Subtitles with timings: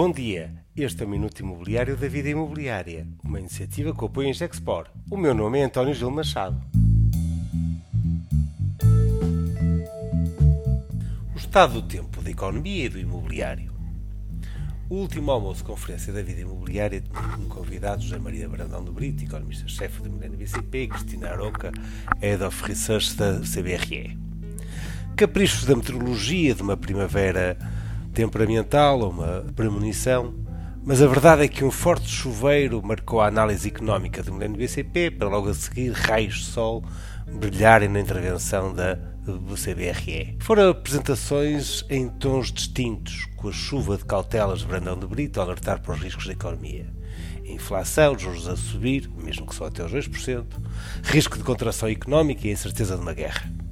[0.00, 4.32] Bom dia, este é o Minuto Imobiliário da Vida Imobiliária, uma iniciativa que apoia em
[4.32, 4.86] Gexpor.
[5.10, 6.56] O meu nome é António Gil Machado.
[11.34, 13.72] O estado do tempo da economia e do imobiliário.
[14.88, 17.02] O último almoço conferência da vida imobiliária
[17.36, 21.72] com convidados José Maria Brandão do Brito, economista-chefe da Milênio BCP, e Cristina Aroca,
[22.20, 24.16] Head of Research da CBRE.
[25.16, 27.58] Caprichos da meteorologia de uma primavera
[28.18, 30.34] temperamental ou uma premonição,
[30.84, 35.12] mas a verdade é que um forte chuveiro marcou a análise económica do Milênio BCP
[35.12, 36.82] para logo a seguir raios de sol
[37.32, 40.36] brilharem na intervenção da do CBRE.
[40.40, 45.44] Foram apresentações em tons distintos, com a chuva de cautelas de Brandão de Brito a
[45.44, 46.86] alertar para os riscos da economia.
[47.44, 50.44] Inflação, juros a subir, mesmo que só até os 2%,
[51.04, 53.67] risco de contração económica e a incerteza de uma guerra.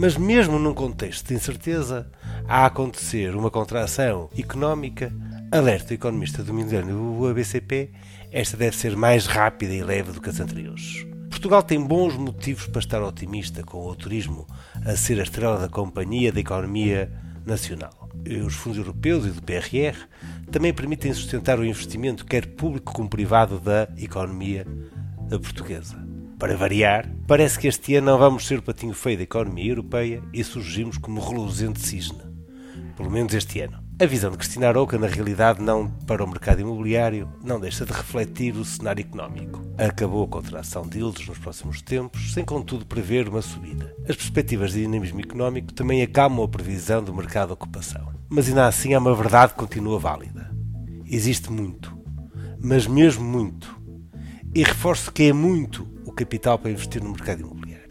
[0.00, 2.08] Mas mesmo num contexto de incerteza,
[2.46, 5.12] a acontecer uma contração económica,
[5.50, 7.90] alerta o economista do milênio do ABCP,
[8.30, 11.04] esta deve ser mais rápida e leve do que as anteriores.
[11.28, 14.46] Portugal tem bons motivos para estar otimista com o turismo
[14.86, 17.12] a ser a estrela da companhia da economia
[17.44, 18.08] nacional.
[18.46, 19.98] Os fundos europeus e do PRR
[20.52, 24.64] também permitem sustentar o investimento, quer público como privado, da economia
[25.28, 26.07] portuguesa.
[26.38, 30.22] Para variar, parece que este ano não vamos ser o patinho feio da economia europeia
[30.32, 32.22] e surgimos como reluzente cisne.
[32.96, 33.82] Pelo menos este ano.
[34.00, 37.92] A visão de Cristina Arouca, na realidade, não para o mercado imobiliário, não deixa de
[37.92, 39.60] refletir o cenário económico.
[39.76, 43.92] Acabou a contração de yields nos próximos tempos, sem contudo prever uma subida.
[44.08, 48.12] As perspectivas de dinamismo económico também acalmam a previsão do mercado de ocupação.
[48.28, 50.54] Mas ainda assim há uma verdade que continua válida.
[51.04, 51.98] Existe muito,
[52.62, 53.76] mas mesmo muito.
[54.54, 57.88] E reforço que é muito capital para investir no mercado imobiliário.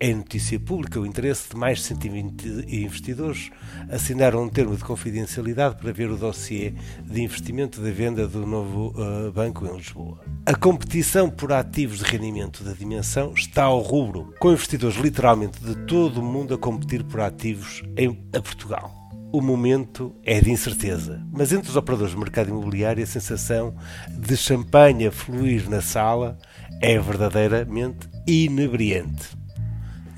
[0.00, 3.50] É notícia pública o interesse de mais de 120 investidores
[3.90, 6.72] assinaram um termo de confidencialidade para ver o dossiê
[7.04, 10.20] de investimento da venda do novo uh, banco em Lisboa.
[10.46, 15.74] A competição por ativos de rendimento da dimensão está ao rubro, com investidores literalmente de
[15.86, 18.98] todo o mundo a competir por ativos em a Portugal.
[19.30, 23.74] O momento é de incerteza, mas entre os operadores do mercado imobiliário a sensação
[24.08, 26.38] de champanhe fluir na sala
[26.80, 29.36] é verdadeiramente inebriante.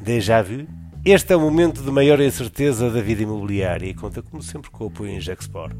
[0.02, 0.66] Déjà vu?
[1.04, 4.84] Este é o momento de maior incerteza da vida imobiliária e conta, como sempre, com
[4.84, 5.74] o apoio em Gexport.